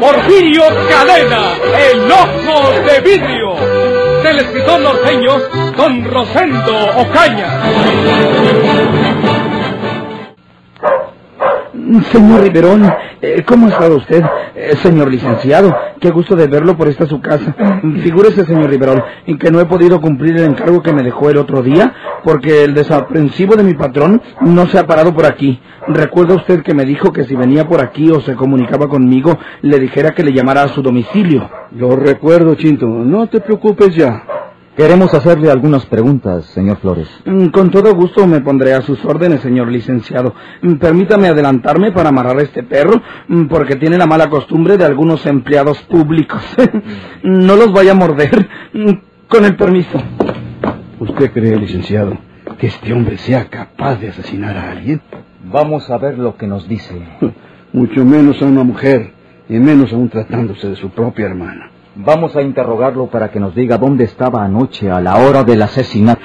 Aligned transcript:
Porfirio 0.00 0.62
Cadena, 0.88 1.56
el 1.92 2.10
ojo 2.10 2.72
de 2.80 3.00
vidrio, 3.00 3.54
del 4.22 4.38
escritor 4.38 4.80
norteño 4.80 5.38
Don 5.76 6.04
Rosendo 6.04 6.74
Ocaña. 6.96 7.60
Señor 12.12 12.42
Riverón, 12.42 12.88
eh, 13.20 13.42
¿cómo 13.44 13.66
ha 13.66 13.70
estado 13.70 13.96
usted? 13.96 14.22
Eh, 14.54 14.76
señor 14.76 15.10
licenciado, 15.10 15.74
qué 16.00 16.10
gusto 16.10 16.36
de 16.36 16.46
verlo 16.46 16.76
por 16.76 16.86
esta 16.86 17.06
su 17.06 17.20
casa. 17.20 17.54
Figúrese, 18.02 18.44
señor 18.44 18.70
Riverón, 18.70 19.02
en 19.26 19.38
que 19.38 19.50
no 19.50 19.58
he 19.58 19.66
podido 19.66 20.00
cumplir 20.00 20.36
el 20.36 20.44
encargo 20.44 20.82
que 20.82 20.92
me 20.92 21.02
dejó 21.02 21.30
el 21.30 21.38
otro 21.38 21.62
día, 21.62 21.92
porque 22.22 22.62
el 22.62 22.74
desaprensivo 22.74 23.56
de 23.56 23.64
mi 23.64 23.74
patrón 23.74 24.22
no 24.40 24.66
se 24.68 24.78
ha 24.78 24.86
parado 24.86 25.12
por 25.12 25.26
aquí. 25.26 25.60
Recuerda 25.88 26.36
usted 26.36 26.62
que 26.62 26.74
me 26.74 26.84
dijo 26.84 27.12
que 27.12 27.24
si 27.24 27.34
venía 27.34 27.66
por 27.66 27.80
aquí 27.80 28.10
o 28.10 28.20
se 28.20 28.36
comunicaba 28.36 28.88
conmigo, 28.88 29.36
le 29.62 29.80
dijera 29.80 30.12
que 30.12 30.22
le 30.22 30.32
llamara 30.32 30.62
a 30.62 30.68
su 30.68 30.82
domicilio. 30.82 31.50
Lo 31.72 31.96
recuerdo, 31.96 32.54
Chinto. 32.54 32.86
No 32.86 33.26
te 33.26 33.40
preocupes 33.40 33.96
ya. 33.96 34.39
Queremos 34.80 35.12
hacerle 35.12 35.50
algunas 35.50 35.84
preguntas, 35.84 36.46
señor 36.46 36.78
Flores. 36.78 37.06
Mm, 37.26 37.48
Con 37.48 37.70
todo 37.70 37.94
gusto 37.94 38.26
me 38.26 38.40
pondré 38.40 38.72
a 38.72 38.80
sus 38.80 39.04
órdenes, 39.04 39.42
señor 39.42 39.70
licenciado. 39.70 40.34
Mm, 40.62 40.76
Permítame 40.76 41.28
adelantarme 41.28 41.92
para 41.92 42.08
amarrar 42.08 42.38
a 42.38 42.42
este 42.42 42.62
perro, 42.62 42.94
mm, 43.28 43.44
porque 43.48 43.76
tiene 43.76 43.98
la 43.98 44.06
mala 44.06 44.30
costumbre 44.30 44.78
de 44.78 44.86
algunos 44.86 45.26
empleados 45.26 45.82
públicos. 45.82 46.42
no 47.22 47.56
los 47.56 47.74
vaya 47.74 47.92
a 47.92 47.94
morder. 47.94 48.48
Con 49.28 49.44
el 49.44 49.54
permiso. 49.54 50.02
¿Usted 50.98 51.30
cree, 51.30 51.58
licenciado, 51.58 52.16
que 52.58 52.68
este 52.68 52.94
hombre 52.94 53.18
sea 53.18 53.50
capaz 53.50 53.96
de 53.96 54.08
asesinar 54.08 54.56
a 54.56 54.70
alguien? 54.70 55.02
Vamos 55.44 55.90
a 55.90 55.98
ver 55.98 56.16
lo 56.16 56.38
que 56.38 56.46
nos 56.46 56.66
dice. 56.66 57.06
Mucho 57.74 58.02
menos 58.06 58.40
a 58.40 58.46
una 58.46 58.64
mujer, 58.64 59.12
y 59.46 59.58
menos 59.58 59.92
aún 59.92 60.08
tratándose 60.08 60.70
de 60.70 60.76
su 60.76 60.88
propia 60.88 61.26
hermana. 61.26 61.70
Vamos 61.96 62.36
a 62.36 62.42
interrogarlo 62.42 63.08
para 63.08 63.30
que 63.30 63.40
nos 63.40 63.54
diga 63.54 63.76
dónde 63.76 64.04
estaba 64.04 64.44
anoche 64.44 64.90
a 64.90 65.00
la 65.00 65.16
hora 65.16 65.42
del 65.42 65.62
asesinato. 65.62 66.22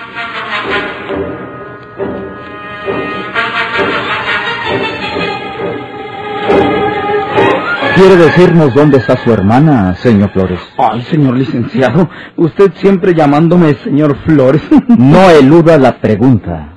¿Quiere 7.95 8.17
decirnos 8.17 8.73
dónde 8.73 8.97
está 8.97 9.16
su 9.16 9.31
hermana, 9.31 9.95
señor 9.95 10.31
Flores? 10.31 10.59
Ay, 10.77 11.02
señor 11.03 11.38
licenciado, 11.38 12.09
usted 12.36 12.73
siempre 12.75 13.13
llamándome 13.13 13.73
señor 13.75 14.17
Flores. 14.25 14.61
No 14.97 15.30
eluda 15.30 15.77
la 15.77 15.99
pregunta. 15.99 16.73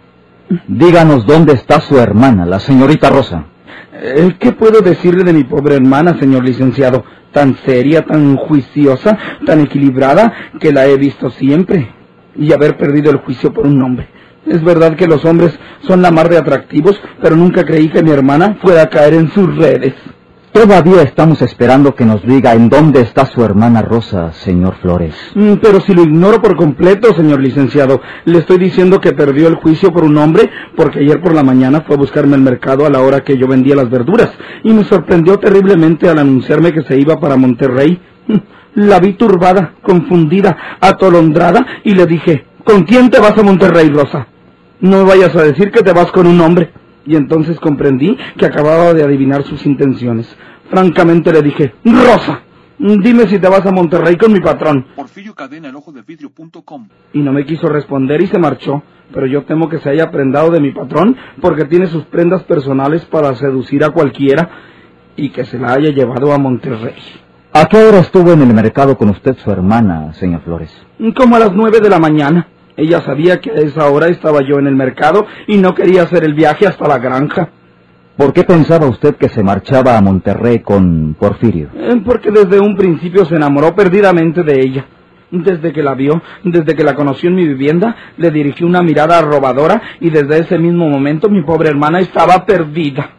Díganos 0.66 1.26
dónde 1.26 1.52
está 1.54 1.80
su 1.80 1.98
hermana, 1.98 2.46
la 2.46 2.58
señorita 2.58 3.10
Rosa. 3.10 3.44
Eh, 3.92 4.36
¿Qué 4.38 4.52
puedo 4.52 4.80
decirle 4.80 5.24
de 5.24 5.32
mi 5.32 5.44
pobre 5.44 5.76
hermana, 5.76 6.18
señor 6.18 6.44
licenciado? 6.44 7.04
Tan 7.32 7.56
seria, 7.64 8.02
tan 8.02 8.36
juiciosa, 8.36 9.18
tan 9.44 9.60
equilibrada, 9.60 10.32
que 10.60 10.72
la 10.72 10.86
he 10.86 10.96
visto 10.96 11.30
siempre. 11.30 11.90
Y 12.36 12.52
haber 12.52 12.76
perdido 12.76 13.10
el 13.10 13.18
juicio 13.18 13.52
por 13.52 13.66
un 13.66 13.82
hombre. 13.82 14.08
Es 14.46 14.62
verdad 14.62 14.96
que 14.96 15.06
los 15.06 15.24
hombres 15.24 15.58
son 15.86 16.00
la 16.00 16.10
mar 16.10 16.28
de 16.28 16.38
atractivos, 16.38 17.00
pero 17.20 17.36
nunca 17.36 17.64
creí 17.64 17.88
que 17.88 18.02
mi 18.02 18.10
hermana 18.10 18.56
fuera 18.62 18.82
a 18.82 18.88
caer 18.88 19.14
en 19.14 19.30
sus 19.30 19.54
redes. 19.56 19.94
Todavía 20.58 21.02
estamos 21.02 21.40
esperando 21.40 21.94
que 21.94 22.04
nos 22.04 22.20
diga 22.26 22.52
en 22.52 22.68
dónde 22.68 23.00
está 23.02 23.26
su 23.26 23.44
hermana 23.44 23.80
Rosa, 23.80 24.32
señor 24.32 24.74
Flores. 24.82 25.14
Mm, 25.36 25.52
Pero 25.62 25.78
si 25.78 25.94
lo 25.94 26.02
ignoro 26.02 26.42
por 26.42 26.56
completo, 26.56 27.14
señor 27.14 27.40
licenciado, 27.40 28.00
le 28.24 28.38
estoy 28.38 28.58
diciendo 28.58 29.00
que 29.00 29.12
perdió 29.12 29.46
el 29.46 29.54
juicio 29.54 29.92
por 29.92 30.02
un 30.02 30.18
hombre 30.18 30.50
porque 30.74 30.98
ayer 30.98 31.20
por 31.20 31.32
la 31.32 31.44
mañana 31.44 31.82
fue 31.82 31.94
a 31.94 31.98
buscarme 31.98 32.34
al 32.34 32.40
mercado 32.40 32.84
a 32.86 32.90
la 32.90 32.98
hora 33.02 33.20
que 33.20 33.38
yo 33.38 33.46
vendía 33.46 33.76
las 33.76 33.88
verduras 33.88 34.32
y 34.64 34.72
me 34.72 34.82
sorprendió 34.82 35.38
terriblemente 35.38 36.08
al 36.08 36.18
anunciarme 36.18 36.72
que 36.72 36.82
se 36.82 36.98
iba 36.98 37.20
para 37.20 37.36
Monterrey. 37.36 38.00
Mm, 38.26 38.80
La 38.80 38.98
vi 38.98 39.12
turbada, 39.12 39.74
confundida, 39.80 40.56
atolondrada 40.80 41.64
y 41.84 41.94
le 41.94 42.04
dije, 42.06 42.46
¿con 42.64 42.82
quién 42.82 43.10
te 43.10 43.20
vas 43.20 43.38
a 43.38 43.44
Monterrey, 43.44 43.90
Rosa? 43.90 44.26
No 44.80 45.04
vayas 45.06 45.36
a 45.36 45.42
decir 45.44 45.70
que 45.70 45.84
te 45.84 45.92
vas 45.92 46.10
con 46.10 46.26
un 46.26 46.40
hombre. 46.40 46.72
Y 47.08 47.16
entonces 47.16 47.58
comprendí 47.58 48.16
que 48.36 48.44
acababa 48.44 48.92
de 48.92 49.02
adivinar 49.02 49.42
sus 49.42 49.64
intenciones. 49.64 50.28
Francamente 50.68 51.32
le 51.32 51.40
dije, 51.40 51.72
Rosa, 51.82 52.42
dime 52.78 53.26
si 53.26 53.38
te 53.38 53.48
vas 53.48 53.64
a 53.64 53.72
Monterrey 53.72 54.16
con 54.16 54.30
mi 54.30 54.40
patrón. 54.40 54.84
Porfirio 54.94 55.34
Cadena, 55.34 55.70
el 55.70 55.76
ojo 55.76 55.90
de 55.90 56.02
vidrio.com. 56.02 56.88
Y 57.14 57.20
no 57.20 57.32
me 57.32 57.46
quiso 57.46 57.66
responder 57.66 58.20
y 58.20 58.26
se 58.26 58.38
marchó. 58.38 58.82
Pero 59.10 59.26
yo 59.26 59.44
temo 59.44 59.70
que 59.70 59.78
se 59.78 59.88
haya 59.88 60.10
prendado 60.10 60.50
de 60.50 60.60
mi 60.60 60.70
patrón 60.72 61.16
porque 61.40 61.64
tiene 61.64 61.86
sus 61.86 62.04
prendas 62.04 62.42
personales 62.42 63.06
para 63.06 63.34
seducir 63.36 63.82
a 63.82 63.90
cualquiera 63.90 64.50
y 65.16 65.30
que 65.30 65.46
se 65.46 65.58
la 65.58 65.72
haya 65.72 65.88
llevado 65.88 66.30
a 66.34 66.38
Monterrey. 66.38 66.94
¿A 67.54 67.64
qué 67.64 67.78
hora 67.78 68.00
estuvo 68.00 68.32
en 68.32 68.42
el 68.42 68.52
mercado 68.52 68.98
con 68.98 69.08
usted 69.08 69.34
su 69.38 69.50
hermana, 69.50 70.12
señor 70.12 70.42
Flores? 70.42 70.70
Como 71.16 71.36
a 71.36 71.38
las 71.38 71.54
nueve 71.54 71.80
de 71.80 71.88
la 71.88 71.98
mañana. 71.98 72.48
Ella 72.78 73.00
sabía 73.00 73.40
que 73.40 73.50
a 73.50 73.54
esa 73.56 73.90
hora 73.90 74.06
estaba 74.06 74.40
yo 74.40 74.58
en 74.60 74.68
el 74.68 74.76
mercado 74.76 75.26
y 75.48 75.58
no 75.58 75.74
quería 75.74 76.02
hacer 76.04 76.22
el 76.22 76.32
viaje 76.32 76.64
hasta 76.64 76.86
la 76.86 76.98
granja. 76.98 77.48
¿Por 78.16 78.32
qué 78.32 78.44
pensaba 78.44 78.86
usted 78.86 79.16
que 79.16 79.28
se 79.28 79.42
marchaba 79.42 79.98
a 79.98 80.00
Monterrey 80.00 80.60
con 80.60 81.14
Porfirio? 81.18 81.70
Eh, 81.74 82.00
Porque 82.04 82.30
desde 82.30 82.60
un 82.60 82.76
principio 82.76 83.24
se 83.24 83.34
enamoró 83.34 83.74
perdidamente 83.74 84.44
de 84.44 84.60
ella. 84.60 84.86
Desde 85.30 85.72
que 85.72 85.82
la 85.82 85.94
vio, 85.94 86.22
desde 86.44 86.74
que 86.76 86.84
la 86.84 86.94
conoció 86.94 87.28
en 87.28 87.34
mi 87.34 87.46
vivienda, 87.46 87.96
le 88.16 88.30
dirigí 88.30 88.62
una 88.64 88.80
mirada 88.82 89.20
robadora 89.22 89.82
y 90.00 90.10
desde 90.10 90.38
ese 90.38 90.56
mismo 90.56 90.88
momento 90.88 91.28
mi 91.28 91.42
pobre 91.42 91.68
hermana 91.68 91.98
estaba 91.98 92.46
perdida. 92.46 93.10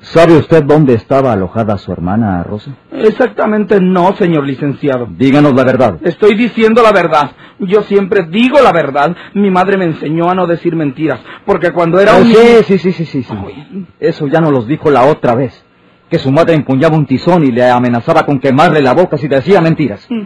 ¿Sabe 0.00 0.36
usted 0.36 0.62
dónde 0.62 0.94
estaba 0.94 1.32
alojada 1.32 1.76
su 1.76 1.92
hermana 1.92 2.42
Rosa? 2.44 2.70
Exactamente 2.92 3.80
no, 3.80 4.14
señor 4.14 4.46
licenciado. 4.46 5.08
Díganos 5.10 5.54
la 5.54 5.64
verdad. 5.64 5.98
Estoy 6.02 6.36
diciendo 6.36 6.82
la 6.82 6.92
verdad. 6.92 7.32
Yo 7.58 7.82
siempre 7.82 8.22
digo 8.30 8.60
la 8.62 8.72
verdad. 8.72 9.16
Mi 9.34 9.50
madre 9.50 9.76
me 9.76 9.86
enseñó 9.86 10.30
a 10.30 10.34
no 10.34 10.46
decir 10.46 10.76
mentiras, 10.76 11.20
porque 11.44 11.72
cuando 11.72 11.98
era 12.00 12.12
Ah, 12.14 12.18
un... 12.18 12.26
sí, 12.26 12.36
sí, 12.64 12.78
sí, 12.78 12.92
sí, 12.92 13.04
sí, 13.04 13.22
sí. 13.24 13.34
Eso 13.98 14.28
ya 14.28 14.40
nos 14.40 14.52
los 14.52 14.66
dijo 14.68 14.90
la 14.90 15.04
otra 15.04 15.34
vez. 15.34 15.64
Que 16.08 16.18
su 16.18 16.30
madre 16.30 16.54
empuñaba 16.54 16.96
un 16.96 17.04
tizón 17.04 17.42
y 17.44 17.50
le 17.50 17.68
amenazaba 17.68 18.24
con 18.24 18.38
quemarle 18.38 18.80
la 18.80 18.94
boca 18.94 19.18
si 19.18 19.26
decía 19.28 19.60
mentiras. 19.60 20.06
Mm. 20.08 20.22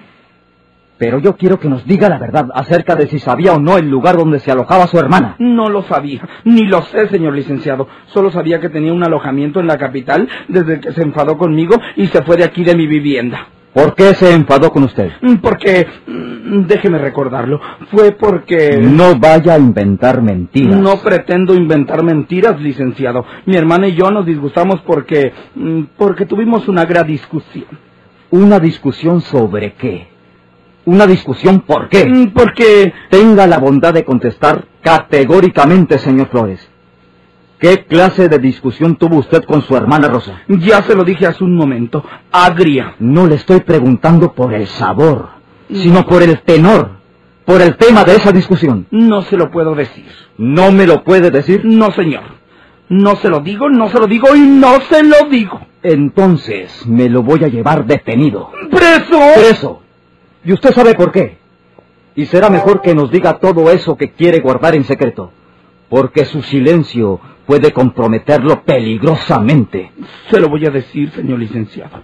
Pero 1.03 1.19
yo 1.19 1.37
quiero 1.37 1.59
que 1.59 1.69
nos 1.69 1.85
diga 1.85 2.09
la 2.09 2.17
verdad 2.17 2.47
acerca 2.55 2.95
de 2.95 3.09
si 3.09 3.19
sabía 3.19 3.55
o 3.55 3.59
no 3.59 3.77
el 3.77 3.91
lugar 3.91 4.17
donde 4.17 4.39
se 4.39 4.53
alojaba 4.53 4.87
su 4.87 5.01
hermana. 5.01 5.35
No 5.41 5.69
lo 5.69 5.83
sabía, 5.83 6.29
ni 6.45 6.65
lo 6.65 6.81
sé, 6.83 7.09
señor 7.09 7.35
licenciado. 7.35 7.89
Solo 8.07 8.31
sabía 8.31 8.61
que 8.61 8.69
tenía 8.69 8.93
un 8.93 9.03
alojamiento 9.03 9.59
en 9.59 9.67
la 9.67 9.79
capital 9.79 10.29
desde 10.47 10.79
que 10.79 10.93
se 10.93 11.03
enfadó 11.03 11.37
conmigo 11.37 11.75
y 11.97 12.07
se 12.07 12.23
fue 12.23 12.37
de 12.37 12.45
aquí 12.45 12.63
de 12.63 12.77
mi 12.77 12.87
vivienda. 12.87 13.49
¿Por 13.75 13.97
qué 13.97 14.15
se 14.15 14.33
enfadó 14.33 14.71
con 14.71 14.85
usted? 14.85 15.11
Mm, 15.23 15.39
Porque, 15.39 15.89
mm, 16.07 16.67
déjeme 16.69 16.99
recordarlo, 16.99 17.61
fue 17.91 18.13
porque... 18.13 18.79
No 18.81 19.19
vaya 19.19 19.55
a 19.55 19.59
inventar 19.59 20.23
mentiras. 20.23 20.79
No 20.79 20.99
pretendo 21.03 21.53
inventar 21.53 22.05
mentiras, 22.05 22.61
licenciado. 22.61 23.25
Mi 23.47 23.57
hermana 23.57 23.89
y 23.89 23.97
yo 23.97 24.09
nos 24.13 24.25
disgustamos 24.25 24.81
porque... 24.87 25.33
mm, 25.57 25.83
porque 25.97 26.27
tuvimos 26.27 26.69
una 26.69 26.85
gran 26.85 27.09
discusión. 27.09 27.67
¿Una 28.31 28.61
discusión 28.61 29.21
sobre 29.21 29.73
qué? 29.73 30.12
¿Una 30.85 31.07
discusión 31.07 31.61
por 31.61 31.89
qué? 31.89 32.05
Mm, 32.07 32.33
Porque... 32.33 32.93
Tenga 33.11 33.47
la 33.47 33.59
bondad 33.59 33.95
de 33.95 34.05
contestar 34.05 34.67
categóricamente, 34.83 35.99
señor 35.99 36.29
Flores. 36.29 36.69
¿Qué 37.59 37.85
clase 37.85 38.29
de 38.29 38.39
discusión 38.39 38.97
tuvo 38.97 39.19
usted 39.19 39.45
con 39.45 39.63
su 39.63 39.77
hermana 39.77 40.09
Rosa? 40.09 40.43
Ya 40.49 40.83
se 40.83 40.97
lo 40.97 41.05
dije 41.05 41.27
hace 41.27 41.45
un 41.45 41.55
momento. 41.55 42.05
Agria. 42.33 42.97
No 42.99 43.29
le 43.29 43.37
estoy 43.37 43.61
preguntando 43.61 44.33
por 44.33 44.53
el 44.53 44.67
sabor, 44.67 45.29
sino 45.71 46.05
por 46.05 46.25
el 46.25 46.41
tenor, 46.41 46.91
por 47.45 47.63
el 47.63 47.77
tema 47.77 48.03
de 48.03 48.17
esa 48.17 48.33
discusión. 48.33 48.87
No 48.91 49.23
se 49.23 49.37
lo 49.37 49.53
puedo 49.53 49.77
decir. 49.77 50.07
¿No 50.39 50.73
me 50.73 50.89
lo 50.89 51.05
puede 51.05 51.31
decir? 51.31 51.61
No, 51.65 51.93
señor. 51.93 52.25
No 52.89 53.15
se 53.15 53.29
lo 53.29 53.39
digo, 53.39 53.71
no 53.71 53.89
se 53.89 54.01
lo 54.01 54.09
digo 54.09 54.35
y 54.35 54.41
no 54.41 54.81
se 54.91 55.05
lo 55.05 55.29
digo. 55.31 55.61
Entonces 55.85 56.85
me 56.87 57.09
lo 57.09 57.23
voy 57.23 57.45
a 57.45 57.49
llevar 57.49 57.87
detenido. 57.87 58.51
¡Preso! 58.71 59.21
Preso. 59.37 59.82
¿Y 60.45 60.53
usted 60.53 60.73
sabe 60.73 60.95
por 60.95 61.13
qué? 61.13 61.39
Y 62.15 62.27
será 62.27 62.51
mejor 62.51 62.83
que 62.83 62.95
nos 62.95 63.11
diga 63.11 63.39
todo 63.39 63.71
eso 63.71 63.97
que 63.97 64.11
quiere 64.11 64.41
guardar 64.41 64.75
en 64.75 64.85
secreto, 64.85 65.31
porque 65.89 66.25
su 66.25 66.43
silencio 66.43 67.21
puede 67.47 67.73
comprometerlo 67.73 68.63
peligrosamente. 68.65 69.93
Se 70.31 70.41
lo 70.41 70.49
voy 70.49 70.67
a 70.67 70.71
decir, 70.71 71.11
señor 71.11 71.39
licenciado. 71.39 72.03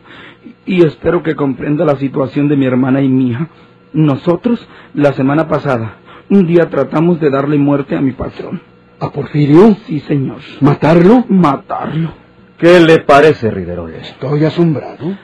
Y 0.64 0.84
espero 0.84 1.22
que 1.22 1.34
comprenda 1.34 1.84
la 1.84 1.96
situación 1.96 2.48
de 2.48 2.56
mi 2.56 2.66
hermana 2.66 3.02
y 3.02 3.08
mía. 3.08 3.48
Nosotros, 3.92 4.66
la 4.94 5.12
semana 5.12 5.48
pasada, 5.48 5.96
un 6.30 6.46
día 6.46 6.68
tratamos 6.68 7.20
de 7.20 7.30
darle 7.30 7.58
muerte 7.58 7.96
a 7.96 8.00
mi 8.00 8.12
patrón. 8.12 8.60
¿A 9.00 9.10
Porfirio? 9.10 9.76
Sí, 9.86 10.00
señor. 10.00 10.38
¿Matarlo? 10.60 11.24
Matarlo. 11.28 12.12
¿Qué 12.58 12.80
le 12.80 12.98
parece, 12.98 13.50
Riverol? 13.50 13.94
Estoy 13.94 14.44
asombrado. 14.44 15.16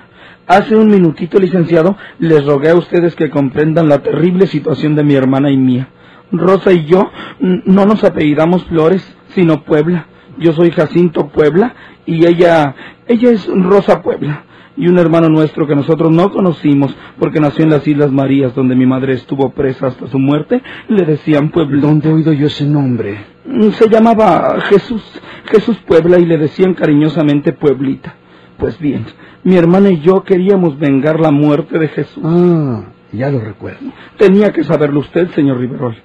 Hace 0.46 0.76
un 0.76 0.88
minutito, 0.88 1.38
licenciado, 1.38 1.96
les 2.18 2.44
rogué 2.44 2.70
a 2.70 2.74
ustedes 2.74 3.14
que 3.16 3.30
comprendan 3.30 3.88
la 3.88 4.00
terrible 4.00 4.46
situación 4.46 4.94
de 4.94 5.02
mi 5.02 5.14
hermana 5.14 5.50
y 5.50 5.56
mía. 5.56 5.88
Rosa 6.32 6.72
y 6.72 6.84
yo 6.84 7.10
no 7.40 7.86
nos 7.86 8.04
apellidamos 8.04 8.64
Flores, 8.64 9.16
sino 9.28 9.64
Puebla. 9.64 10.06
Yo 10.38 10.52
soy 10.52 10.70
Jacinto 10.70 11.28
Puebla 11.28 11.74
y 12.04 12.26
ella, 12.26 12.74
ella 13.06 13.30
es 13.30 13.46
Rosa 13.46 14.02
Puebla. 14.02 14.44
Y 14.76 14.88
un 14.88 14.98
hermano 14.98 15.28
nuestro 15.28 15.68
que 15.68 15.76
nosotros 15.76 16.10
no 16.10 16.30
conocimos 16.32 16.94
porque 17.18 17.38
nació 17.38 17.64
en 17.64 17.70
las 17.70 17.86
Islas 17.86 18.10
Marías 18.10 18.54
donde 18.54 18.74
mi 18.74 18.86
madre 18.86 19.14
estuvo 19.14 19.50
presa 19.50 19.86
hasta 19.86 20.08
su 20.08 20.18
muerte, 20.18 20.60
le 20.88 21.06
decían 21.06 21.50
Puebla. 21.50 21.80
¿Dónde 21.80 22.10
he 22.10 22.12
oído 22.12 22.32
yo 22.32 22.48
ese 22.48 22.66
nombre? 22.66 23.24
Mm, 23.46 23.70
Se 23.70 23.88
llamaba 23.88 24.60
Jesús, 24.62 25.02
Jesús 25.46 25.78
Puebla 25.86 26.18
y 26.18 26.26
le 26.26 26.36
decían 26.36 26.74
cariñosamente 26.74 27.52
Pueblita. 27.52 28.16
Pues 28.58 28.78
bien, 28.78 29.04
mi 29.42 29.56
hermana 29.56 29.90
y 29.90 30.00
yo 30.00 30.22
queríamos 30.22 30.78
vengar 30.78 31.20
la 31.20 31.30
muerte 31.30 31.78
de 31.78 31.88
Jesús. 31.88 32.22
Ah, 32.24 32.84
ya 33.12 33.30
lo 33.30 33.40
recuerdo. 33.40 33.92
Tenía 34.16 34.52
que 34.52 34.64
saberlo 34.64 35.00
usted, 35.00 35.30
señor 35.30 35.58
Riverol. 35.58 35.96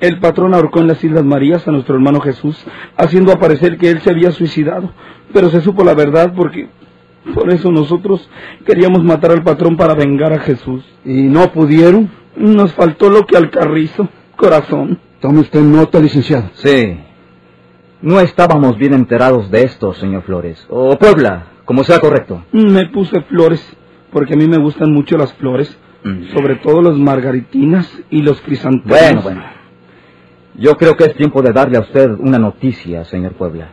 El 0.00 0.18
patrón 0.18 0.54
ahorcó 0.54 0.80
en 0.80 0.86
las 0.86 1.02
Islas 1.04 1.24
Marías 1.24 1.66
a 1.68 1.72
nuestro 1.72 1.94
hermano 1.96 2.20
Jesús, 2.20 2.64
haciendo 2.96 3.32
aparecer 3.32 3.76
que 3.78 3.90
él 3.90 4.00
se 4.00 4.10
había 4.10 4.30
suicidado. 4.30 4.92
Pero 5.32 5.50
se 5.50 5.60
supo 5.60 5.84
la 5.84 5.94
verdad 5.94 6.32
porque... 6.34 6.68
Por 7.34 7.52
eso 7.52 7.70
nosotros 7.70 8.30
queríamos 8.64 9.04
matar 9.04 9.32
al 9.32 9.42
patrón 9.42 9.76
para 9.76 9.94
vengar 9.94 10.32
a 10.32 10.38
Jesús. 10.38 10.82
¿Y 11.04 11.24
no 11.24 11.52
pudieron? 11.52 12.08
Nos 12.36 12.72
faltó 12.72 13.10
lo 13.10 13.26
que 13.26 13.36
al 13.36 13.50
carrizo, 13.50 14.08
corazón. 14.36 14.98
Tome 15.20 15.40
usted 15.40 15.60
nota, 15.60 15.98
licenciado. 15.98 16.50
Sí. 16.54 16.98
No 18.00 18.20
estábamos 18.20 18.78
bien 18.78 18.94
enterados 18.94 19.50
de 19.50 19.64
esto, 19.64 19.92
señor 19.92 20.22
Flores. 20.22 20.64
O 20.70 20.96
Puebla, 20.96 21.47
como 21.68 21.84
sea 21.84 22.00
correcto. 22.00 22.44
Me 22.50 22.86
puse 22.86 23.20
flores, 23.24 23.62
porque 24.10 24.32
a 24.32 24.36
mí 24.38 24.48
me 24.48 24.56
gustan 24.56 24.90
mucho 24.90 25.18
las 25.18 25.34
flores, 25.34 25.76
Mm. 26.02 26.28
sobre 26.32 26.54
todo 26.56 26.80
las 26.80 26.96
margaritinas 26.96 27.86
y 28.08 28.22
los 28.22 28.40
crisantemos. 28.40 28.86
Bueno, 28.98 29.20
bueno. 29.20 29.42
Yo 30.54 30.76
creo 30.78 30.96
que 30.96 31.04
es 31.04 31.14
tiempo 31.14 31.42
de 31.42 31.52
darle 31.52 31.76
a 31.76 31.80
usted 31.82 32.08
una 32.20 32.38
noticia, 32.38 33.04
señor 33.04 33.32
Puebla. 33.32 33.68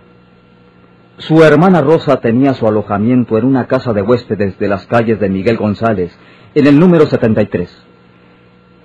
Su 1.19 1.42
hermana 1.42 1.80
Rosa 1.80 2.19
tenía 2.19 2.53
su 2.53 2.68
alojamiento 2.68 3.38
en 3.38 3.45
una 3.45 3.68
casa 3.68 3.94
de 3.94 4.01
huéspedes 4.01 4.59
de 4.59 4.68
las 4.68 4.86
calles 4.88 5.21
de 5.21 5.30
Miguel 5.30 5.56
González, 5.56 6.18
en 6.53 6.68
el 6.68 6.77
número 6.77 7.06
73. 7.06 7.69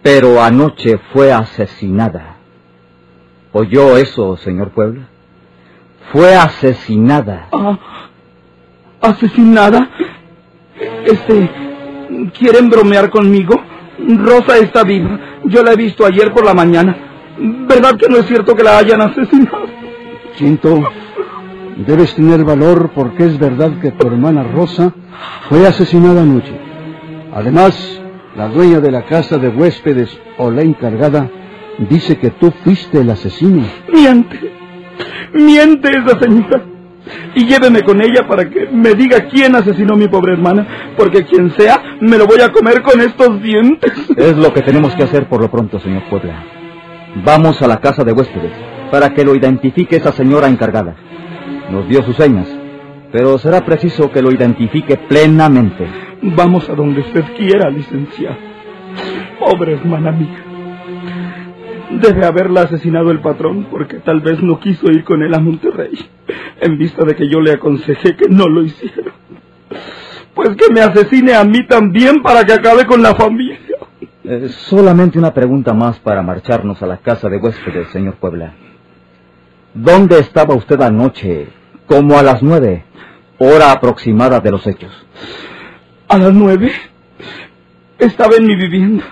Pero 0.03 0.41
anoche 0.41 1.01
fue 1.13 1.33
asesinada. 1.33 2.37
¿Oyó 3.53 3.97
eso, 3.97 4.37
señor 4.37 4.71
Puebla? 4.71 5.09
Fue 6.13 6.37
asesinada. 6.37 7.49
Ah, 7.53 7.79
¿Asesinada? 9.01 9.91
Este, 11.05 11.51
¿quieren 12.39 12.69
bromear 12.69 13.11
conmigo? 13.11 13.61
Rosa 13.99 14.59
está 14.59 14.85
viva. 14.85 15.19
Yo 15.45 15.63
la 15.63 15.73
he 15.73 15.77
visto 15.77 16.05
ayer 16.07 16.33
por 16.33 16.45
la 16.45 16.55
mañana. 16.55 16.97
¿Verdad 17.39 17.97
que 17.97 18.09
no 18.09 18.19
es 18.19 18.27
cierto 18.27 18.55
que 18.55 18.63
la 18.63 18.79
hayan 18.79 19.01
asesinado? 19.01 19.67
Cinto, 20.37 20.83
debes 21.87 22.15
tener 22.15 22.45
valor 22.45 22.91
porque 22.95 23.25
es 23.25 23.39
verdad 23.39 23.81
que 23.81 23.91
tu 23.93 24.07
hermana 24.07 24.43
Rosa 24.43 24.93
fue 25.49 25.67
asesinada 25.67 26.23
anoche. 26.23 26.53
Además, 27.33 28.01
la 28.37 28.49
dueña 28.49 28.81
de 28.81 28.91
la 28.91 29.05
casa 29.05 29.39
de 29.39 29.49
huéspedes 29.49 30.19
o 30.39 30.51
la 30.51 30.63
encargada 30.63 31.31
dice 31.89 32.19
que 32.19 32.31
tú 32.31 32.53
fuiste 32.65 33.01
el 33.01 33.11
asesino. 33.11 33.65
Miente. 33.93 34.53
Miente 35.33 35.91
esa 35.91 36.19
señora. 36.19 36.70
Y 37.35 37.47
lléveme 37.47 37.83
con 37.83 38.01
ella 38.01 38.27
para 38.29 38.49
que 38.49 38.69
me 38.73 38.95
diga 38.95 39.27
quién 39.29 39.55
asesinó 39.55 39.95
a 39.95 39.97
mi 39.97 40.09
pobre 40.09 40.33
hermana, 40.33 40.93
porque 40.97 41.25
quien 41.25 41.51
sea, 41.53 41.83
me 42.01 42.19
lo 42.19 42.27
voy 42.27 42.41
a 42.41 42.51
comer 42.51 42.83
con 42.83 43.01
estos 43.01 43.43
dientes. 43.43 43.93
Es 44.17 44.37
lo 44.37 44.53
que 44.53 44.63
tenemos 44.63 44.95
que 44.95 45.05
hacer 45.05 45.29
por 45.29 45.41
lo 45.41 45.51
pronto, 45.51 45.79
señor 45.81 46.03
Puebla. 46.09 46.45
Vamos 47.25 47.61
a 47.63 47.69
la 47.69 47.79
casa 47.79 48.05
de 48.05 48.13
huéspedes 48.13 48.53
para 48.91 49.11
que 49.11 49.25
lo 49.25 49.35
identifique 49.35 49.97
esa 49.97 50.13
señora 50.13 50.49
encargada. 50.49 50.95
Nos 51.71 51.89
dio 51.89 52.03
sus 52.03 52.17
señas, 52.17 52.49
pero 53.13 53.39
será 53.39 53.65
preciso 53.65 54.11
que 54.11 54.23
lo 54.23 54.33
identifique 54.33 54.97
plenamente. 54.97 55.87
Vamos 56.23 56.69
a 56.69 56.75
donde 56.75 57.01
usted 57.01 57.25
quiera, 57.37 57.71
licenciado. 57.71 58.37
Pobre 59.39 59.75
hermana 59.75 60.13
mía. 60.13 60.45
Debe 61.91 62.25
haberla 62.25 62.63
asesinado 62.63 63.11
el 63.11 63.21
patrón 63.21 63.67
porque 63.71 63.99
tal 63.99 64.21
vez 64.21 64.43
no 64.43 64.61
quiso 64.61 64.91
ir 64.91 65.03
con 65.03 65.23
él 65.23 65.35
a 65.35 65.41
Monterrey, 65.41 65.99
en 66.61 66.79
vista 66.79 67.05
de 67.05 67.15
que 67.17 67.29
yo 67.29 67.41
le 67.41 67.53
aconsejé 67.53 68.17
que 68.17 68.29
no 68.29 68.47
lo 68.47 68.63
hiciera. 68.63 69.13
Pues 70.35 70.51
que 70.57 70.73
me 70.73 70.81
asesine 70.81 71.35
a 71.35 71.45
mí 71.45 71.67
también 71.67 72.23
para 72.23 72.45
que 72.45 72.53
acabe 72.53 72.87
con 72.87 73.03
la 73.03 73.15
familia. 73.15 73.59
Eh, 74.25 74.49
solamente 74.49 75.19
una 75.19 75.35
pregunta 75.35 75.73
más 75.75 75.99
para 75.99 76.23
marcharnos 76.23 76.83
a 76.83 76.87
la 76.87 76.99
casa 76.99 77.29
de 77.29 77.39
huéspedes, 77.39 77.89
señor 77.89 78.15
Puebla. 78.15 78.55
¿Dónde 79.75 80.19
estaba 80.19 80.55
usted 80.55 80.81
anoche, 80.81 81.49
como 81.87 82.19
a 82.19 82.23
las 82.23 82.43
nueve, 82.43 82.85
hora 83.39 83.73
aproximada 83.73 84.41
de 84.41 84.51
los 84.51 84.67
hechos? 84.67 84.93
A 86.09 86.19
las 86.19 86.33
nueve 86.33 86.73
estaba 87.99 88.37
en 88.37 88.47
mi 88.47 88.57
vivienda. 88.57 89.05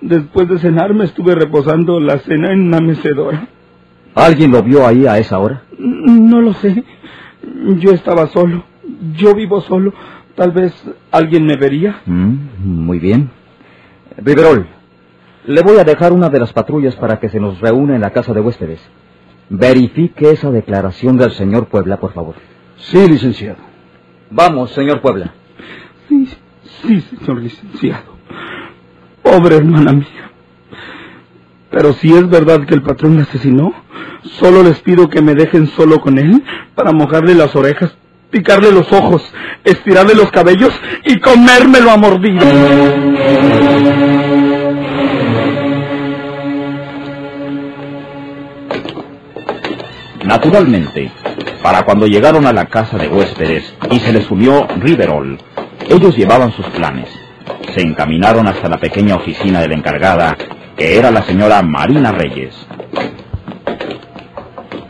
Después 0.00 0.48
de 0.48 0.58
cenar 0.58 0.94
me 0.94 1.04
estuve 1.04 1.34
reposando 1.34 1.98
la 2.00 2.18
cena 2.18 2.52
en 2.52 2.68
una 2.68 2.80
mecedora. 2.80 3.48
¿Alguien 4.14 4.52
lo 4.52 4.62
vio 4.62 4.86
ahí 4.86 5.06
a 5.06 5.18
esa 5.18 5.38
hora? 5.38 5.62
No 5.78 6.40
lo 6.40 6.52
sé. 6.54 6.84
Yo 7.78 7.92
estaba 7.92 8.26
solo. 8.28 8.64
Yo 9.14 9.34
vivo 9.34 9.60
solo. 9.60 9.92
Tal 10.34 10.52
vez 10.52 10.72
alguien 11.10 11.46
me 11.46 11.56
vería. 11.56 12.00
Mm, 12.06 12.34
muy 12.62 12.98
bien. 12.98 13.30
Riverol, 14.16 14.66
le 15.46 15.62
voy 15.62 15.78
a 15.78 15.84
dejar 15.84 16.12
una 16.12 16.28
de 16.28 16.40
las 16.40 16.52
patrullas 16.52 16.96
para 16.96 17.20
que 17.20 17.28
se 17.28 17.40
nos 17.40 17.60
reúna 17.60 17.94
en 17.94 18.00
la 18.00 18.10
casa 18.10 18.32
de 18.32 18.40
huéspedes. 18.40 18.80
Verifique 19.48 20.30
esa 20.30 20.50
declaración 20.50 21.16
del 21.16 21.30
señor 21.32 21.68
Puebla, 21.68 21.98
por 21.98 22.12
favor. 22.12 22.34
Sí, 22.76 23.08
licenciado. 23.08 23.58
Vamos, 24.30 24.70
señor 24.72 25.00
Puebla. 25.00 25.32
Sí, 26.08 26.28
sí, 26.82 27.00
señor 27.00 27.42
licenciado. 27.42 28.18
Pobre 29.22 29.56
hermana 29.56 29.92
mía. 29.92 30.27
Pero 31.70 31.92
si 31.92 32.14
es 32.14 32.28
verdad 32.28 32.64
que 32.66 32.74
el 32.74 32.82
patrón 32.82 33.16
la 33.16 33.22
asesinó, 33.24 33.72
solo 34.22 34.62
les 34.62 34.80
pido 34.80 35.08
que 35.08 35.22
me 35.22 35.34
dejen 35.34 35.66
solo 35.68 36.00
con 36.00 36.18
él 36.18 36.42
para 36.74 36.92
mojarle 36.92 37.34
las 37.34 37.54
orejas, 37.54 37.92
picarle 38.30 38.72
los 38.72 38.92
ojos, 38.92 39.22
estirarle 39.64 40.14
los 40.14 40.30
cabellos 40.30 40.72
y 41.04 41.18
comérmelo 41.20 41.90
a 41.90 41.96
mordido. 41.96 42.46
Naturalmente, 50.24 51.10
para 51.62 51.84
cuando 51.84 52.06
llegaron 52.06 52.46
a 52.46 52.52
la 52.52 52.66
casa 52.66 52.98
de 52.98 53.08
huéspedes 53.08 53.74
y 53.90 53.98
se 53.98 54.12
les 54.12 54.30
unió 54.30 54.66
Riverol, 54.78 55.38
ellos 55.88 56.16
llevaban 56.16 56.52
sus 56.52 56.66
planes. 56.66 57.08
Se 57.74 57.80
encaminaron 57.80 58.46
hasta 58.46 58.68
la 58.68 58.78
pequeña 58.78 59.16
oficina 59.16 59.60
de 59.60 59.68
la 59.68 59.74
encargada, 59.74 60.36
que 60.78 60.96
era 60.96 61.10
la 61.10 61.22
señora 61.22 61.60
Marina 61.62 62.12
Reyes. 62.12 62.54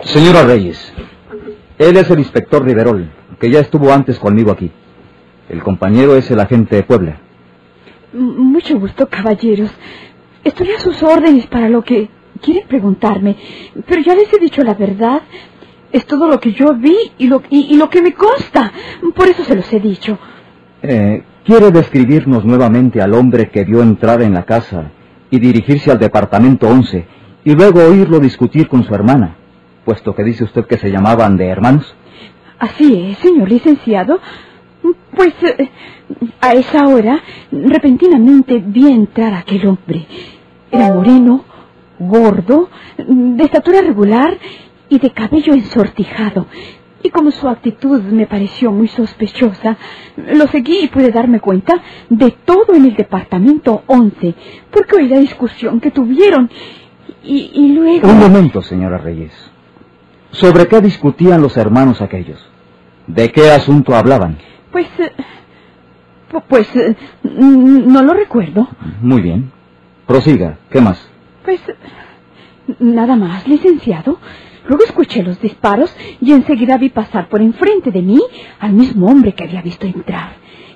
Señora 0.04 0.44
Reyes, 0.44 0.92
él 1.78 1.96
es 1.96 2.10
el 2.10 2.18
inspector 2.18 2.62
Riverol, 2.62 3.10
que 3.40 3.50
ya 3.50 3.60
estuvo 3.60 3.90
antes 3.92 4.18
conmigo 4.18 4.52
aquí. 4.52 4.70
El 5.48 5.62
compañero 5.62 6.14
es 6.14 6.30
el 6.30 6.40
agente 6.40 6.76
de 6.76 6.82
Puebla. 6.82 7.20
Mucho 8.12 8.78
gusto, 8.78 9.08
caballeros. 9.08 9.70
Estoy 10.44 10.72
a 10.72 10.78
sus 10.78 11.02
órdenes 11.02 11.46
para 11.46 11.70
lo 11.70 11.82
que 11.82 12.10
quieren 12.42 12.68
preguntarme, 12.68 13.36
pero 13.86 14.02
ya 14.02 14.14
les 14.14 14.30
he 14.32 14.38
dicho 14.38 14.62
la 14.62 14.74
verdad. 14.74 15.22
Es 15.90 16.04
todo 16.04 16.28
lo 16.28 16.38
que 16.38 16.52
yo 16.52 16.74
vi 16.74 16.96
y 17.16 17.28
lo, 17.28 17.42
y, 17.48 17.72
y 17.72 17.76
lo 17.78 17.88
que 17.88 18.02
me 18.02 18.12
consta. 18.12 18.72
Por 19.16 19.26
eso 19.26 19.42
se 19.42 19.54
los 19.54 19.72
he 19.72 19.80
dicho. 19.80 20.18
Eh, 20.82 21.22
¿Quiere 21.46 21.70
describirnos 21.70 22.44
nuevamente 22.44 23.00
al 23.00 23.14
hombre 23.14 23.48
que 23.48 23.64
vio 23.64 23.80
entrar 23.80 24.20
en 24.20 24.34
la 24.34 24.42
casa 24.42 24.90
y 25.30 25.38
dirigirse 25.38 25.90
al 25.90 25.98
departamento 25.98 26.68
11 26.68 27.06
y 27.44 27.54
luego 27.54 27.82
oírlo 27.82 28.20
discutir 28.20 28.68
con 28.68 28.84
su 28.84 28.94
hermana, 28.94 29.36
puesto 29.84 30.14
que 30.14 30.24
dice 30.24 30.44
usted 30.44 30.66
que 30.66 30.78
se 30.78 30.90
llamaban 30.90 31.36
de 31.36 31.46
hermanos? 31.46 31.94
Así 32.58 33.10
es, 33.10 33.18
señor 33.18 33.48
licenciado. 33.48 34.20
Pues 35.14 35.34
eh, 35.42 35.70
a 36.40 36.54
esa 36.54 36.86
hora, 36.88 37.20
repentinamente 37.50 38.62
vi 38.64 38.90
entrar 38.90 39.34
aquel 39.34 39.66
hombre. 39.66 40.06
Era 40.70 40.92
moreno, 40.92 41.44
gordo, 41.98 42.68
de 42.96 43.44
estatura 43.44 43.80
regular 43.80 44.38
y 44.88 44.98
de 44.98 45.10
cabello 45.10 45.54
ensortijado. 45.54 46.46
Y 47.02 47.10
como 47.10 47.30
su 47.30 47.48
actitud 47.48 48.02
me 48.02 48.26
pareció 48.26 48.72
muy 48.72 48.88
sospechosa, 48.88 49.76
lo 50.16 50.46
seguí 50.48 50.80
y 50.82 50.88
pude 50.88 51.10
darme 51.10 51.38
cuenta 51.40 51.74
de 52.10 52.32
todo 52.44 52.74
en 52.74 52.86
el 52.86 52.94
departamento 52.96 53.82
11, 53.86 54.34
porque 54.70 54.96
oí 54.96 55.08
la 55.08 55.18
discusión 55.20 55.80
que 55.80 55.92
tuvieron. 55.92 56.50
Y, 57.22 57.50
y 57.54 57.72
luego... 57.72 58.08
Un 58.08 58.18
momento, 58.18 58.62
señora 58.62 58.98
Reyes. 58.98 59.32
¿Sobre 60.32 60.66
qué 60.66 60.80
discutían 60.80 61.40
los 61.40 61.56
hermanos 61.56 62.02
aquellos? 62.02 62.44
¿De 63.06 63.30
qué 63.30 63.50
asunto 63.50 63.94
hablaban? 63.94 64.36
Pues... 64.72 64.86
eh, 64.98 65.12
pu- 66.32 66.42
pues... 66.48 66.68
eh, 66.74 66.96
no 67.22 68.02
lo 68.02 68.12
recuerdo. 68.12 68.68
Muy 69.00 69.22
bien. 69.22 69.52
Prosiga. 70.06 70.58
¿Qué 70.70 70.80
más? 70.80 71.08
Pues... 71.44 71.60
Nada 72.80 73.16
más, 73.16 73.46
licenciado. 73.48 74.18
Luego 74.68 74.84
escuché 74.84 75.22
los 75.22 75.40
disparos 75.40 75.96
y 76.20 76.32
enseguida 76.32 76.76
vi 76.76 76.90
pasar 76.90 77.28
por 77.28 77.40
enfrente 77.40 77.90
de 77.90 78.02
mí 78.02 78.20
al 78.60 78.74
mismo 78.74 79.06
hombre 79.06 79.32
que 79.32 79.44
había 79.44 79.62
visto 79.62 79.86
entrar. 79.86 80.32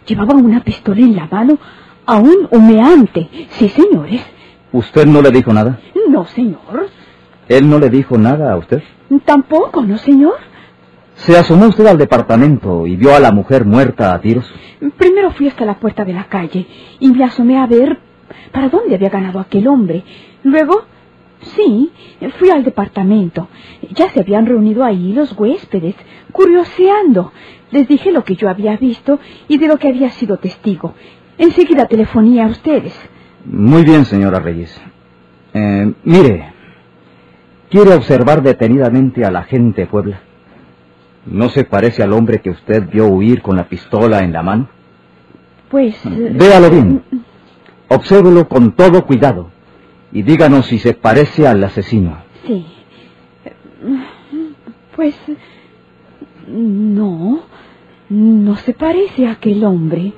Llevaba 0.07 0.35
una 0.35 0.65
pistola 0.65 1.01
en 1.01 1.15
la 1.15 1.27
mano, 1.31 1.59
aún 2.07 2.49
humeante. 2.51 3.29
Sí, 3.51 3.69
señores. 3.69 4.23
¿Usted 4.73 5.07
no 5.07 5.21
le 5.21 5.31
dijo 5.31 5.53
nada? 5.53 5.79
No, 6.09 6.25
señor. 6.25 6.89
¿Él 7.49 7.69
no 7.69 7.79
le 7.79 7.91
dijo 7.91 8.17
nada 8.17 8.53
a 8.53 8.57
usted? 8.57 8.83
Tampoco, 9.27 9.83
¿no, 9.83 9.99
señor? 9.99 10.37
¿Se 11.15 11.37
asomó 11.37 11.67
usted 11.67 11.87
al 11.87 11.99
departamento 11.99 12.87
y 12.87 12.97
vio 12.97 13.15
a 13.15 13.21
la 13.21 13.31
mujer 13.31 13.67
muerta 13.67 14.15
a 14.15 14.21
tiros? 14.23 14.51
Primero 14.97 15.33
fui 15.33 15.49
hasta 15.49 15.67
la 15.67 15.79
puerta 15.79 16.05
de 16.07 16.15
la 16.15 16.25
calle 16.25 16.67
y 16.99 17.11
me 17.11 17.25
asomé 17.25 17.59
a 17.59 17.67
ver 17.67 17.99
para 18.53 18.71
dónde 18.71 18.95
había 18.95 19.11
ganado 19.11 19.39
aquel 19.39 19.69
hombre. 19.69 20.03
Luego, 20.43 20.87
sí, 21.43 21.91
fui 22.39 22.51
al 22.51 22.65
departamento. 22.65 23.49
Ya 23.95 24.09
se 24.11 24.21
habían 24.21 24.47
reunido 24.47 24.85
ahí 24.85 25.13
los 25.13 25.33
huéspedes, 25.39 25.95
curioseando. 26.33 27.33
Les 27.71 27.89
dije 27.89 28.13
lo 28.13 28.25
que 28.25 28.37
yo 28.37 28.49
había 28.49 28.77
visto 28.77 29.19
y 29.49 29.59
de 29.59 29.67
lo 29.67 29.79
que 29.79 29.89
había 29.89 30.11
sido 30.11 30.37
testigo. 30.37 30.95
Enseguida 31.39 31.87
telefoné 31.87 32.43
a 32.43 32.47
ustedes. 32.47 32.95
Muy 33.45 33.83
bien, 33.85 34.05
señora 34.05 34.39
Reyes. 34.39 34.79
Eh, 35.55 35.93
mire, 36.05 36.53
¿quiere 37.71 37.95
observar 37.95 38.43
detenidamente 38.43 39.25
a 39.25 39.31
la 39.31 39.43
gente 39.45 39.87
Puebla? 39.87 40.21
¿No 41.27 41.49
se 41.49 41.65
parece 41.65 42.03
al 42.03 42.13
hombre 42.13 42.41
que 42.41 42.51
usted 42.51 42.89
vio 42.91 43.07
huir 43.07 43.43
con 43.43 43.57
la 43.57 43.69
pistola 43.69 44.21
en 44.21 44.33
la 44.33 44.43
mano? 44.43 44.69
Pues... 45.71 45.95
eh, 46.05 46.33
Véalo 46.35 46.71
bien. 46.71 47.03
Obsérvelo 47.89 48.49
con 48.49 48.73
todo 48.73 49.05
cuidado. 49.07 49.51
Y 50.12 50.23
díganos 50.23 50.66
si 50.66 50.78
se 50.78 50.95
parece 50.95 51.47
al 51.47 51.62
asesino. 51.64 52.19
Sí. 52.47 52.66
Pues... 54.95 55.14
No. 56.49 57.40
No 58.09 58.57
se 58.57 58.75
parece 58.75 59.26
a 59.26 59.33
aquel 59.33 59.64
hombre. 59.64 60.12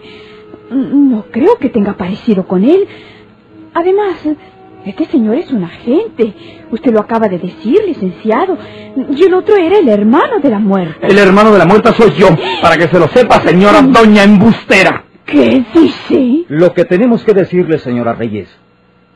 No 0.70 1.26
creo 1.30 1.58
que 1.58 1.68
tenga 1.68 1.96
parecido 1.96 2.46
con 2.46 2.64
él. 2.64 2.86
Además, 3.72 4.16
este 4.84 5.04
señor 5.06 5.36
es 5.36 5.50
un 5.52 5.64
agente. 5.64 6.34
Usted 6.70 6.92
lo 6.92 7.00
acaba 7.00 7.28
de 7.28 7.38
decir, 7.38 7.78
licenciado. 7.86 8.58
Y 9.16 9.22
el 9.22 9.34
otro 9.34 9.56
era 9.56 9.78
el 9.78 9.88
hermano 9.88 10.40
de 10.40 10.50
la 10.50 10.58
muerte. 10.58 11.06
El 11.06 11.18
hermano 11.18 11.52
de 11.52 11.58
la 11.58 11.66
muerta 11.66 11.92
soy 11.92 12.12
yo, 12.18 12.28
para 12.60 12.76
que 12.76 12.88
se 12.88 12.98
lo 12.98 13.06
sepa, 13.08 13.40
señora 13.42 13.80
doña 13.82 14.24
embustera. 14.24 15.04
¿Qué 15.24 15.64
dice? 15.72 16.44
Lo 16.48 16.72
que 16.74 16.84
tenemos 16.84 17.24
que 17.24 17.32
decirle, 17.32 17.78
señora 17.78 18.12
Reyes, 18.12 18.48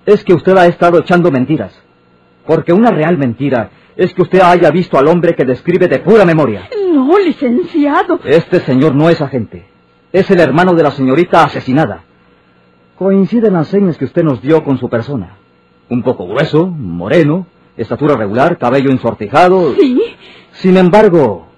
es 0.09 0.25
que 0.25 0.33
usted 0.33 0.57
ha 0.57 0.67
estado 0.67 0.99
echando 1.01 1.31
mentiras. 1.31 1.79
Porque 2.47 2.73
una 2.73 2.91
real 2.91 3.19
mentira 3.19 3.71
es 3.95 4.15
que 4.15 4.23
usted 4.23 4.41
haya 4.41 4.71
visto 4.71 4.99
al 4.99 5.07
hombre 5.07 5.35
que 5.35 5.45
describe 5.45 5.87
de 5.87 5.99
pura 5.99 6.25
memoria. 6.25 6.69
No, 6.95 7.19
licenciado. 7.19 8.19
Este 8.25 8.61
señor 8.61 8.95
no 8.95 9.11
es 9.11 9.21
agente. 9.21 9.67
Es 10.11 10.31
el 10.31 10.41
hermano 10.41 10.73
de 10.73 10.83
la 10.83 10.91
señorita 10.93 11.45
asesinada. 11.45 12.05
Coinciden 12.97 13.53
las 13.53 13.69
señas 13.69 13.99
que 13.99 14.07
usted 14.07 14.23
nos 14.25 14.41
dio 14.41 14.65
con 14.65 14.79
su 14.79 14.89
persona. 14.89 15.37
Un 15.91 16.03
poco 16.03 16.27
grueso, 16.27 16.67
moreno, 16.67 17.47
estatura 17.77 18.17
regular, 18.17 18.57
cabello 18.57 18.91
ensortijado. 18.91 19.75
Sí. 19.75 20.01
Sin 20.53 20.79
embargo, 20.79 21.49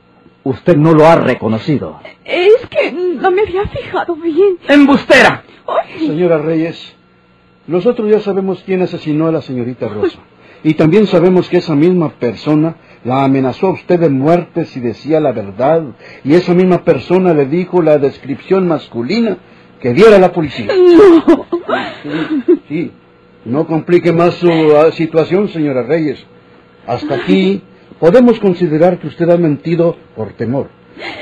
usted 0.42 0.76
no 0.76 0.92
lo 0.92 1.06
ha 1.06 1.14
reconocido. 1.14 2.00
Es 2.24 2.66
que 2.68 2.90
no 2.90 3.30
me 3.30 3.42
había 3.42 3.66
fijado 3.68 4.16
bien. 4.16 4.58
¡Embustera! 4.66 5.44
Ay, 5.68 6.08
Señora 6.08 6.38
Reyes, 6.38 6.96
nosotros 7.66 8.10
ya 8.10 8.20
sabemos 8.20 8.62
quién 8.64 8.82
asesinó 8.82 9.28
a 9.28 9.32
la 9.32 9.42
señorita 9.42 9.88
Rosa. 9.88 10.18
Y 10.62 10.74
también 10.74 11.06
sabemos 11.06 11.48
que 11.48 11.58
esa 11.58 11.74
misma 11.74 12.10
persona 12.10 12.76
la 13.04 13.24
amenazó 13.24 13.68
a 13.68 13.72
usted 13.72 13.98
de 13.98 14.10
muerte 14.10 14.66
si 14.66 14.80
decía 14.80 15.20
la 15.20 15.32
verdad. 15.32 15.82
Y 16.24 16.34
esa 16.34 16.52
misma 16.54 16.84
persona 16.84 17.32
le 17.32 17.46
dijo 17.46 17.80
la 17.82 17.98
descripción 17.98 18.68
masculina 18.68 19.38
que 19.80 19.94
diera 19.94 20.18
la 20.18 20.32
policía. 20.32 20.66
no. 21.26 21.46
Sí, 22.02 22.60
sí. 22.68 22.92
No 23.44 23.66
complique 23.66 24.12
más 24.12 24.34
su 24.34 24.50
ah, 24.50 24.92
situación, 24.92 25.48
señora 25.48 25.82
Reyes. 25.82 26.22
Hasta 26.86 27.14
aquí 27.14 27.62
podemos 27.98 28.38
considerar 28.38 28.98
que 28.98 29.06
usted 29.06 29.30
ha 29.30 29.38
mentido 29.38 29.96
por 30.14 30.32
temor. 30.34 30.68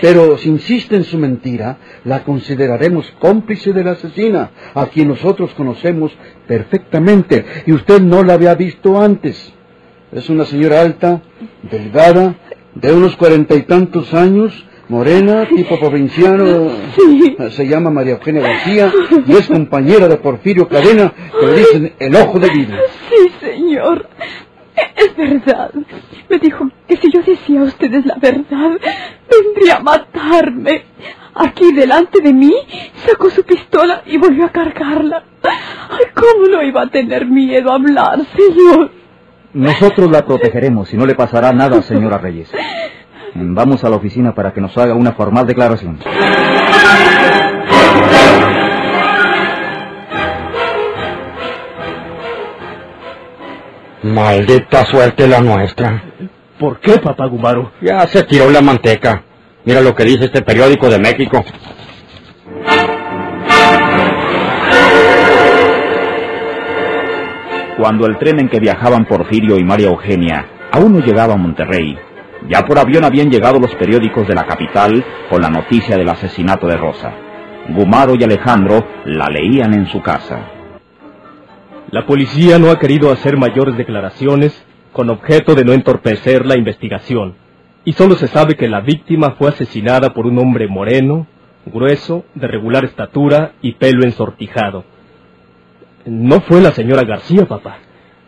Pero 0.00 0.38
si 0.38 0.48
insiste 0.48 0.96
en 0.96 1.04
su 1.04 1.18
mentira, 1.18 1.78
la 2.04 2.24
consideraremos 2.24 3.12
cómplice 3.18 3.72
de 3.72 3.84
la 3.84 3.92
asesina, 3.92 4.50
a 4.74 4.86
quien 4.86 5.08
nosotros 5.08 5.52
conocemos 5.54 6.12
perfectamente 6.46 7.44
y 7.66 7.72
usted 7.72 8.00
no 8.00 8.22
la 8.22 8.34
había 8.34 8.54
visto 8.54 9.00
antes. 9.00 9.52
Es 10.12 10.30
una 10.30 10.44
señora 10.44 10.80
alta, 10.80 11.22
delgada, 11.70 12.34
de 12.74 12.92
unos 12.92 13.16
cuarenta 13.16 13.54
y 13.54 13.62
tantos 13.62 14.14
años, 14.14 14.64
morena, 14.88 15.46
tipo 15.48 15.78
provinciano. 15.78 16.70
Se 17.50 17.66
llama 17.66 17.90
María 17.90 18.14
Eugenia 18.14 18.42
García 18.42 18.92
y 19.26 19.32
es 19.32 19.46
compañera 19.48 20.08
de 20.08 20.16
Porfirio 20.16 20.68
Cadena, 20.68 21.12
que 21.38 21.46
le 21.46 21.52
dicen 21.54 21.92
el 21.98 22.16
ojo 22.16 22.38
de 22.38 22.48
vidrio. 22.50 22.78
Sí, 23.10 23.30
señor. 23.40 24.08
Es 24.96 25.16
verdad. 25.16 25.70
Me 26.28 26.38
dijo 26.38 26.68
que 26.86 26.96
si 26.96 27.10
yo 27.12 27.22
decía 27.22 27.60
a 27.60 27.64
ustedes 27.64 28.04
la 28.06 28.16
verdad, 28.16 28.78
vendría 29.30 29.76
a 29.76 29.80
matarme. 29.80 30.84
Aquí 31.34 31.72
delante 31.72 32.20
de 32.20 32.32
mí 32.32 32.52
sacó 33.06 33.30
su 33.30 33.44
pistola 33.44 34.02
y 34.06 34.18
volvió 34.18 34.46
a 34.46 34.48
cargarla. 34.50 35.22
Ay, 35.42 36.06
¿cómo 36.14 36.48
no 36.48 36.62
iba 36.62 36.82
a 36.82 36.86
tener 36.88 37.26
miedo 37.26 37.70
a 37.70 37.76
hablar, 37.76 38.18
señor? 38.36 38.90
Nosotros 39.54 40.10
la 40.10 40.24
protegeremos 40.26 40.92
y 40.92 40.96
no 40.96 41.06
le 41.06 41.14
pasará 41.14 41.52
nada, 41.52 41.80
señora 41.82 42.18
Reyes. 42.18 42.50
Vamos 43.34 43.84
a 43.84 43.90
la 43.90 43.96
oficina 43.96 44.34
para 44.34 44.52
que 44.52 44.60
nos 44.60 44.76
haga 44.76 44.94
una 44.94 45.12
formal 45.12 45.46
declaración. 45.46 45.98
Maldita 54.02 54.84
suerte 54.84 55.26
la 55.26 55.40
nuestra. 55.40 56.02
¿Por 56.58 56.78
qué, 56.80 56.98
papá 56.98 57.26
Gumaro? 57.26 57.72
Ya 57.80 58.06
se 58.06 58.22
tiró 58.24 58.50
la 58.50 58.60
manteca. 58.60 59.22
Mira 59.64 59.80
lo 59.80 59.94
que 59.94 60.04
dice 60.04 60.26
este 60.26 60.42
periódico 60.42 60.88
de 60.88 60.98
México. 60.98 61.44
Cuando 67.76 68.06
el 68.06 68.18
tren 68.18 68.40
en 68.40 68.48
que 68.48 68.60
viajaban 68.60 69.04
Porfirio 69.04 69.56
y 69.56 69.64
María 69.64 69.88
Eugenia 69.88 70.46
aún 70.72 70.92
no 70.92 71.00
llegaba 71.00 71.34
a 71.34 71.36
Monterrey, 71.36 71.96
ya 72.48 72.64
por 72.64 72.78
avión 72.78 73.04
habían 73.04 73.30
llegado 73.30 73.58
los 73.58 73.74
periódicos 73.74 74.26
de 74.26 74.34
la 74.34 74.46
capital 74.46 75.04
con 75.28 75.42
la 75.42 75.50
noticia 75.50 75.96
del 75.96 76.08
asesinato 76.08 76.66
de 76.66 76.76
Rosa. 76.76 77.12
Gumaro 77.68 78.14
y 78.14 78.24
Alejandro 78.24 78.84
la 79.04 79.28
leían 79.28 79.74
en 79.74 79.86
su 79.86 80.00
casa. 80.00 80.57
La 81.90 82.04
policía 82.04 82.58
no 82.58 82.70
ha 82.70 82.78
querido 82.78 83.10
hacer 83.10 83.38
mayores 83.38 83.78
declaraciones 83.78 84.52
con 84.92 85.08
objeto 85.08 85.54
de 85.54 85.64
no 85.64 85.72
entorpecer 85.72 86.44
la 86.44 86.56
investigación. 86.56 87.36
Y 87.84 87.94
solo 87.94 88.14
se 88.16 88.28
sabe 88.28 88.56
que 88.56 88.68
la 88.68 88.82
víctima 88.82 89.36
fue 89.38 89.48
asesinada 89.48 90.12
por 90.12 90.26
un 90.26 90.38
hombre 90.38 90.68
moreno, 90.68 91.26
grueso, 91.64 92.26
de 92.34 92.46
regular 92.46 92.84
estatura 92.84 93.52
y 93.62 93.72
pelo 93.72 94.04
ensortijado. 94.04 94.84
No 96.04 96.42
fue 96.42 96.60
la 96.60 96.72
señora 96.72 97.04
García, 97.04 97.46
papá. 97.46 97.78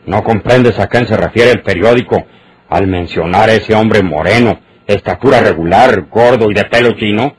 ¿No 0.06 0.24
comprendes 0.24 0.78
a 0.78 0.86
quién 0.86 1.06
se 1.06 1.18
refiere 1.18 1.50
el 1.50 1.62
periódico 1.62 2.24
al 2.70 2.86
mencionar 2.86 3.50
a 3.50 3.54
ese 3.54 3.74
hombre 3.74 4.02
moreno, 4.02 4.58
estatura 4.86 5.40
regular, 5.40 6.06
gordo 6.08 6.50
y 6.50 6.54
de 6.54 6.64
pelo 6.64 6.92
chino? 6.92 7.34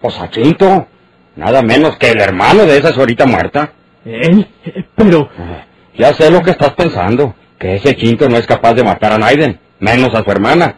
Pues 0.00 0.18
a 0.18 0.28
Chinto, 0.28 0.88
nada 1.36 1.62
menos 1.62 1.96
que 1.98 2.10
el 2.10 2.20
hermano 2.20 2.64
de 2.64 2.78
esa 2.78 2.92
señorita 2.92 3.26
muerta. 3.26 3.74
¿Él? 4.04 4.46
Eh, 4.64 4.84
Pero... 4.94 5.28
Ya 5.94 6.14
sé 6.14 6.30
lo 6.30 6.40
que 6.40 6.52
estás 6.52 6.72
pensando, 6.72 7.34
que 7.58 7.74
ese 7.74 7.94
Chinto 7.94 8.26
no 8.28 8.38
es 8.38 8.46
capaz 8.46 8.72
de 8.72 8.82
matar 8.82 9.12
a 9.12 9.18
Naiden, 9.18 9.60
menos 9.78 10.14
a 10.14 10.24
su 10.24 10.30
hermana. 10.30 10.76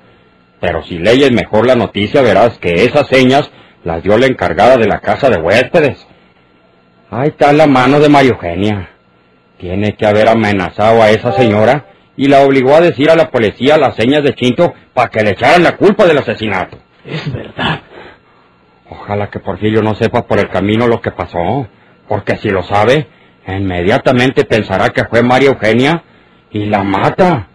Pero 0.61 0.83
si 0.83 0.99
leyes 0.99 1.31
mejor 1.31 1.67
la 1.67 1.77
noticia 1.77 2.21
verás 2.21 2.59
que 2.59 2.85
esas 2.85 3.07
señas 3.07 3.51
las 3.85 4.03
dio 4.03 4.19
la 4.19 4.27
encargada 4.27 4.77
de 4.77 4.89
la 4.89 4.99
casa 4.99 5.31
de 5.31 5.41
huéspedes. 5.41 6.05
Ahí 7.11 7.29
está 7.29 7.53
la 7.53 7.69
mano 7.69 8.01
de 8.01 8.09
María 8.09 8.31
Eugenia. 8.33 8.91
Tiene 9.59 9.95
que 9.95 10.05
haber 10.05 10.29
amenazado 10.29 11.01
a 11.01 11.11
esa 11.11 11.33
señora 11.33 11.87
y 12.17 12.27
la 12.27 12.41
obligó 12.41 12.75
a 12.75 12.81
decir 12.81 13.09
a 13.11 13.17
la 13.17 13.31
policía 13.31 13.77
las 13.77 13.95
señas 13.95 14.25
de 14.25 14.35
Chinto 14.35 14.75
para 14.95 15.11
que 15.11 15.23
le 15.23 15.31
echaran 15.31 15.63
la 15.63 15.77
culpa 15.77 16.07
del 16.07 16.19
asesinato. 16.19 16.79
Es 17.05 17.33
verdad. 17.33 17.83
Ojalá 18.91 19.31
que 19.31 19.39
Porfirio 19.39 19.81
no 19.81 19.95
sepa 19.95 20.27
por 20.27 20.39
el 20.39 20.49
camino 20.49 20.89
lo 20.89 21.01
que 21.01 21.13
pasó, 21.13 21.69
porque 22.09 22.37
si 22.37 22.49
lo 22.49 22.63
sabe, 22.63 23.07
inmediatamente 23.47 24.45
pensará 24.45 24.91
que 24.91 25.05
fue 25.05 25.23
María 25.23 25.51
Eugenia 25.51 26.03
y 26.51 26.67
la 26.67 26.83
mata. 26.83 27.49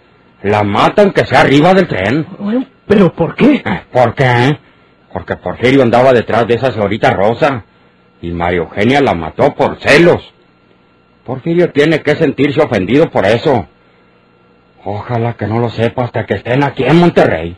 La 0.43 0.63
mata 0.63 1.01
aunque 1.01 1.25
sea 1.25 1.41
arriba 1.41 1.73
del 1.73 1.87
tren. 1.87 2.25
Bueno, 2.37 2.65
¿pero 2.87 3.13
por 3.13 3.35
qué? 3.35 3.55
Eh, 3.55 3.81
¿Por 3.91 4.13
qué? 4.15 4.57
Porque 5.11 5.35
Porfirio 5.35 5.81
andaba 5.81 6.13
detrás 6.13 6.47
de 6.47 6.55
esa 6.55 6.71
señorita 6.71 7.11
Rosa 7.11 7.65
y 8.21 8.31
María 8.31 8.59
Eugenia 8.59 9.01
la 9.01 9.15
mató 9.15 9.53
por 9.55 9.79
celos. 9.79 10.33
Porfirio 11.25 11.71
tiene 11.71 12.01
que 12.01 12.15
sentirse 12.15 12.61
ofendido 12.61 13.09
por 13.09 13.25
eso. 13.25 13.67
Ojalá 14.85 15.33
que 15.33 15.47
no 15.47 15.59
lo 15.59 15.69
sepa 15.69 16.05
hasta 16.05 16.25
que 16.25 16.35
estén 16.35 16.63
aquí 16.63 16.83
en 16.83 16.97
Monterrey. 16.97 17.57